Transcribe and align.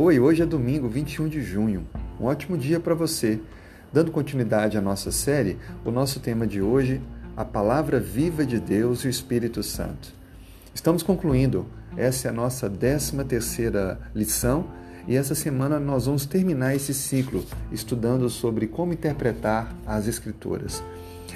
Oi, 0.00 0.20
hoje 0.20 0.42
é 0.42 0.46
domingo, 0.46 0.88
21 0.88 1.26
de 1.26 1.42
junho. 1.42 1.84
Um 2.20 2.26
ótimo 2.26 2.56
dia 2.56 2.78
para 2.78 2.94
você. 2.94 3.40
Dando 3.92 4.12
continuidade 4.12 4.78
à 4.78 4.80
nossa 4.80 5.10
série, 5.10 5.58
o 5.84 5.90
nosso 5.90 6.20
tema 6.20 6.46
de 6.46 6.62
hoje, 6.62 7.02
a 7.36 7.44
palavra 7.44 7.98
viva 7.98 8.46
de 8.46 8.60
Deus 8.60 9.00
e 9.00 9.08
o 9.08 9.10
Espírito 9.10 9.60
Santo. 9.60 10.14
Estamos 10.72 11.02
concluindo. 11.02 11.66
Essa 11.96 12.28
é 12.28 12.30
a 12.30 12.32
nossa 12.32 12.70
13 12.70 13.24
terceira 13.24 13.98
lição 14.14 14.66
e 15.08 15.16
essa 15.16 15.34
semana 15.34 15.80
nós 15.80 16.06
vamos 16.06 16.24
terminar 16.24 16.76
esse 16.76 16.94
ciclo 16.94 17.44
estudando 17.72 18.30
sobre 18.30 18.68
como 18.68 18.92
interpretar 18.92 19.74
as 19.84 20.06
escrituras. 20.06 20.80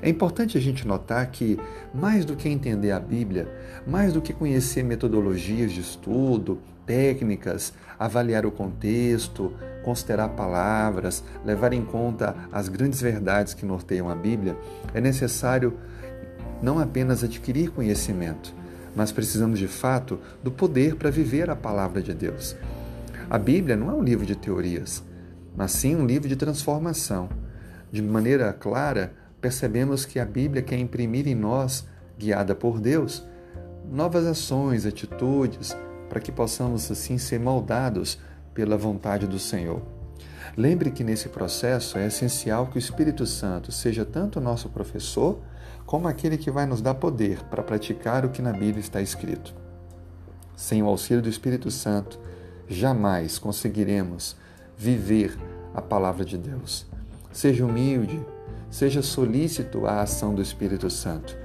É 0.00 0.08
importante 0.08 0.56
a 0.56 0.60
gente 0.60 0.86
notar 0.86 1.26
que, 1.30 1.58
mais 1.92 2.24
do 2.24 2.36
que 2.36 2.48
entender 2.48 2.92
a 2.92 3.00
Bíblia, 3.00 3.48
mais 3.86 4.12
do 4.12 4.22
que 4.22 4.32
conhecer 4.32 4.82
metodologias 4.82 5.72
de 5.72 5.80
estudo, 5.80 6.58
técnicas, 6.86 7.72
avaliar 7.98 8.46
o 8.46 8.50
contexto, 8.52 9.52
considerar 9.84 10.30
palavras, 10.30 11.22
levar 11.44 11.72
em 11.72 11.84
conta 11.84 12.34
as 12.52 12.68
grandes 12.68 13.00
verdades 13.00 13.54
que 13.54 13.66
norteiam 13.66 14.08
a 14.08 14.14
Bíblia, 14.14 14.56
é 14.94 15.00
necessário 15.00 15.74
não 16.62 16.78
apenas 16.78 17.22
adquirir 17.22 17.70
conhecimento, 17.70 18.54
mas 18.94 19.12
precisamos 19.12 19.58
de 19.58 19.68
fato 19.68 20.18
do 20.42 20.50
poder 20.50 20.96
para 20.96 21.10
viver 21.10 21.50
a 21.50 21.56
palavra 21.56 22.02
de 22.02 22.14
Deus. 22.14 22.56
A 23.30 23.38
Bíblia 23.38 23.76
não 23.76 23.90
é 23.90 23.94
um 23.94 24.02
livro 24.02 24.24
de 24.24 24.34
teorias, 24.34 25.04
mas 25.56 25.72
sim 25.72 25.94
um 25.94 26.06
livro 26.06 26.28
de 26.28 26.36
transformação. 26.36 27.28
De 27.92 28.02
maneira 28.02 28.52
clara, 28.52 29.12
percebemos 29.40 30.04
que 30.04 30.18
a 30.18 30.24
Bíblia 30.24 30.62
quer 30.62 30.78
imprimir 30.78 31.26
em 31.28 31.34
nós, 31.34 31.86
guiada 32.18 32.54
por 32.54 32.80
Deus, 32.80 33.24
novas 33.90 34.26
ações, 34.26 34.84
atitudes, 34.84 35.76
para 36.08 36.20
que 36.20 36.32
possamos 36.32 36.90
assim 36.90 37.18
ser 37.18 37.38
moldados 37.38 38.18
pela 38.52 38.76
vontade 38.76 39.26
do 39.26 39.38
Senhor. 39.38 39.82
Lembre 40.56 40.90
que 40.90 41.04
nesse 41.04 41.28
processo 41.28 41.98
é 41.98 42.06
essencial 42.06 42.66
que 42.66 42.76
o 42.76 42.78
Espírito 42.78 43.26
Santo 43.26 43.70
seja 43.70 44.04
tanto 44.04 44.40
nosso 44.40 44.68
professor, 44.68 45.38
como 45.86 46.08
aquele 46.08 46.36
que 46.36 46.50
vai 46.50 46.66
nos 46.66 46.80
dar 46.80 46.94
poder 46.94 47.42
para 47.44 47.62
praticar 47.62 48.24
o 48.24 48.30
que 48.30 48.42
na 48.42 48.52
Bíblia 48.52 48.80
está 48.80 49.00
escrito. 49.00 49.54
Sem 50.56 50.82
o 50.82 50.86
auxílio 50.86 51.22
do 51.22 51.28
Espírito 51.28 51.70
Santo, 51.70 52.18
jamais 52.68 53.38
conseguiremos 53.38 54.36
viver 54.76 55.38
a 55.74 55.80
palavra 55.80 56.24
de 56.24 56.36
Deus. 56.36 56.86
Seja 57.32 57.64
humilde, 57.64 58.20
Seja 58.70 59.00
solícito 59.00 59.86
à 59.86 60.02
ação 60.02 60.34
do 60.34 60.42
Espírito 60.42 60.90
Santo 60.90 61.36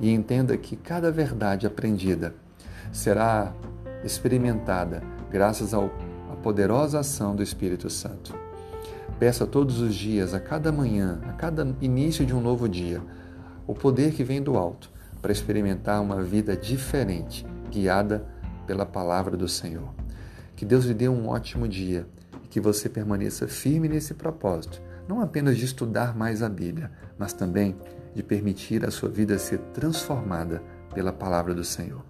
e 0.00 0.10
entenda 0.10 0.56
que 0.56 0.76
cada 0.76 1.12
verdade 1.12 1.66
aprendida 1.66 2.34
será 2.92 3.54
experimentada 4.04 5.02
graças 5.30 5.72
à 5.72 5.88
poderosa 6.42 6.98
ação 6.98 7.36
do 7.36 7.42
Espírito 7.42 7.88
Santo. 7.88 8.34
Peça 9.18 9.46
todos 9.46 9.80
os 9.80 9.94
dias, 9.94 10.34
a 10.34 10.40
cada 10.40 10.72
manhã, 10.72 11.20
a 11.28 11.32
cada 11.32 11.74
início 11.80 12.26
de 12.26 12.34
um 12.34 12.40
novo 12.40 12.68
dia, 12.68 13.00
o 13.64 13.74
poder 13.74 14.12
que 14.12 14.24
vem 14.24 14.42
do 14.42 14.56
alto 14.56 14.90
para 15.20 15.30
experimentar 15.30 16.02
uma 16.02 16.20
vida 16.20 16.56
diferente, 16.56 17.46
guiada 17.70 18.26
pela 18.66 18.84
palavra 18.84 19.36
do 19.36 19.48
Senhor. 19.48 19.94
Que 20.56 20.64
Deus 20.64 20.84
lhe 20.84 20.94
dê 20.94 21.08
um 21.08 21.28
ótimo 21.28 21.68
dia 21.68 22.08
e 22.44 22.48
que 22.48 22.60
você 22.60 22.88
permaneça 22.88 23.46
firme 23.46 23.88
nesse 23.88 24.14
propósito 24.14 24.82
não 25.08 25.20
apenas 25.20 25.56
de 25.56 25.64
estudar 25.64 26.16
mais 26.16 26.42
a 26.42 26.48
Bíblia, 26.48 26.90
mas 27.18 27.32
também 27.32 27.76
de 28.14 28.22
permitir 28.22 28.84
a 28.84 28.90
sua 28.90 29.08
vida 29.08 29.38
ser 29.38 29.58
transformada 29.72 30.62
pela 30.94 31.12
palavra 31.12 31.54
do 31.54 31.64
Senhor. 31.64 32.04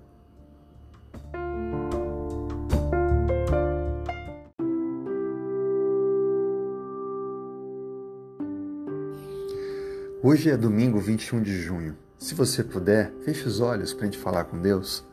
Hoje 10.25 10.51
é 10.51 10.57
domingo 10.57 11.01
21 11.01 11.43
de 11.43 11.61
junho. 11.61 11.97
Se 12.17 12.35
você 12.35 12.63
puder, 12.63 13.13
feche 13.25 13.49
os 13.49 13.59
olhos 13.59 13.93
para 13.93 14.03
a 14.03 14.05
gente 14.07 14.19
falar 14.19 14.45
com 14.45 14.61
Deus. 14.61 15.05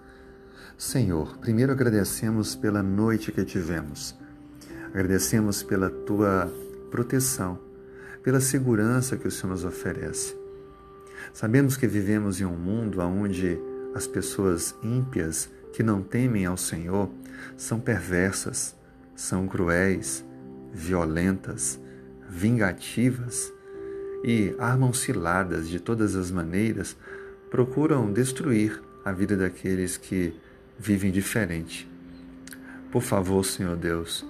Senhor, 0.77 1.37
primeiro 1.37 1.71
agradecemos 1.71 2.55
pela 2.55 2.83
noite 2.83 3.31
que 3.31 3.43
tivemos. 3.43 4.15
Agradecemos 4.93 5.63
pela 5.63 5.89
tua 5.89 6.51
proteção 6.91 7.68
pela 8.23 8.39
segurança 8.39 9.17
que 9.17 9.27
o 9.27 9.31
Senhor 9.31 9.53
nos 9.53 9.63
oferece. 9.63 10.35
Sabemos 11.33 11.77
que 11.77 11.87
vivemos 11.87 12.41
em 12.41 12.45
um 12.45 12.55
mundo 12.55 12.99
onde 13.01 13.59
as 13.93 14.07
pessoas 14.07 14.75
ímpias 14.83 15.49
que 15.73 15.83
não 15.83 16.01
temem 16.01 16.45
ao 16.45 16.57
Senhor 16.57 17.09
são 17.55 17.79
perversas, 17.79 18.75
são 19.15 19.47
cruéis, 19.47 20.25
violentas, 20.73 21.79
vingativas 22.29 23.51
e 24.23 24.53
armam 24.59 24.93
ciladas 24.93 25.69
de 25.69 25.79
todas 25.79 26.15
as 26.15 26.31
maneiras, 26.31 26.95
procuram 27.49 28.11
destruir 28.11 28.81
a 29.03 29.11
vida 29.11 29.35
daqueles 29.37 29.97
que 29.97 30.33
vivem 30.77 31.11
diferente. 31.11 31.89
Por 32.91 33.01
favor, 33.01 33.45
Senhor 33.45 33.75
Deus, 33.75 34.25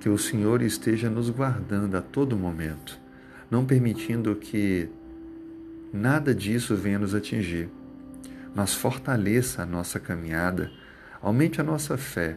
que 0.00 0.08
o 0.08 0.18
Senhor 0.18 0.62
esteja 0.62 1.08
nos 1.08 1.30
guardando 1.30 1.96
a 1.96 2.02
todo 2.02 2.36
momento 2.36 3.03
não 3.50 3.64
permitindo 3.64 4.34
que 4.36 4.88
nada 5.92 6.34
disso 6.34 6.74
venha 6.74 6.98
nos 6.98 7.14
atingir, 7.14 7.68
mas 8.54 8.74
fortaleça 8.74 9.62
a 9.62 9.66
nossa 9.66 9.98
caminhada, 10.00 10.70
aumente 11.20 11.60
a 11.60 11.64
nossa 11.64 11.96
fé 11.96 12.36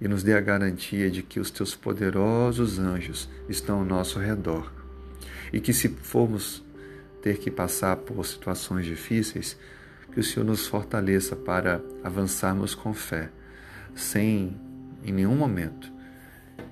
e 0.00 0.08
nos 0.08 0.22
dê 0.22 0.34
a 0.34 0.40
garantia 0.40 1.10
de 1.10 1.22
que 1.22 1.40
os 1.40 1.50
teus 1.50 1.74
poderosos 1.74 2.78
anjos 2.78 3.28
estão 3.48 3.78
ao 3.78 3.84
nosso 3.84 4.18
redor. 4.18 4.72
E 5.52 5.60
que 5.60 5.72
se 5.72 5.88
formos 5.88 6.64
ter 7.22 7.38
que 7.38 7.50
passar 7.50 7.96
por 7.96 8.24
situações 8.26 8.84
difíceis, 8.84 9.56
que 10.12 10.20
o 10.20 10.24
Senhor 10.24 10.44
nos 10.44 10.66
fortaleça 10.66 11.34
para 11.34 11.80
avançarmos 12.02 12.74
com 12.74 12.92
fé, 12.92 13.30
sem 13.94 14.60
em 15.02 15.12
nenhum 15.12 15.34
momento 15.36 15.92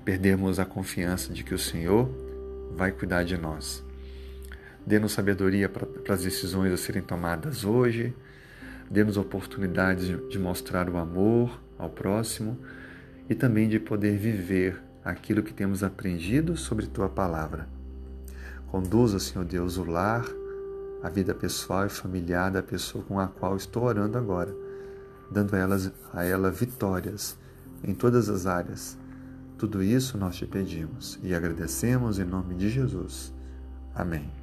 perdermos 0.03 0.59
a 0.59 0.65
confiança 0.65 1.33
de 1.33 1.43
que 1.43 1.53
o 1.53 1.59
Senhor 1.59 2.09
vai 2.75 2.91
cuidar 2.91 3.23
de 3.23 3.37
nós. 3.37 3.83
Dê-nos 4.85 5.13
sabedoria 5.13 5.69
para 5.69 5.87
as 6.13 6.23
decisões 6.23 6.71
a 6.73 6.77
serem 6.77 7.01
tomadas 7.01 7.63
hoje. 7.63 8.13
Dê-nos 8.89 9.17
oportunidades 9.17 10.07
de 10.29 10.37
mostrar 10.37 10.89
o 10.89 10.97
amor 10.97 11.59
ao 11.77 11.89
próximo 11.89 12.59
e 13.29 13.35
também 13.35 13.69
de 13.69 13.79
poder 13.79 14.17
viver 14.17 14.81
aquilo 15.03 15.41
que 15.41 15.53
temos 15.53 15.83
aprendido 15.83 16.57
sobre 16.57 16.85
tua 16.87 17.07
palavra. 17.07 17.67
Conduza, 18.67 19.19
Senhor 19.19 19.45
Deus, 19.45 19.77
o 19.77 19.83
lar, 19.83 20.25
a 21.01 21.09
vida 21.09 21.33
pessoal 21.33 21.85
e 21.85 21.89
familiar 21.89 22.51
da 22.51 22.63
pessoa 22.63 23.03
com 23.03 23.19
a 23.19 23.27
qual 23.27 23.55
estou 23.55 23.83
orando 23.83 24.17
agora, 24.17 24.53
dando 25.31 25.55
a, 25.55 25.59
elas, 25.59 25.91
a 26.13 26.23
ela 26.23 26.51
vitórias 26.51 27.37
em 27.83 27.93
todas 27.93 28.29
as 28.29 28.45
áreas 28.45 28.97
tudo 29.63 29.81
isso 29.81 30.17
nós 30.17 30.35
te 30.35 30.45
pedimos 30.45 31.17
e 31.23 31.33
agradecemos 31.33 32.19
em 32.19 32.25
nome 32.25 32.53
de 32.53 32.69
Jesus. 32.69 33.33
Amém. 33.95 34.42